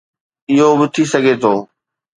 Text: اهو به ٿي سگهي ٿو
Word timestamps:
اهو 0.51 0.69
به 0.79 0.85
ٿي 0.93 1.03
سگهي 1.11 1.35
ٿو 1.41 1.53